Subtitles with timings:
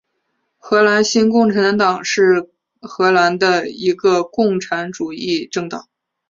[0.57, 2.49] 荷兰新共产党是
[2.81, 5.87] 荷兰的一个共产主义政党。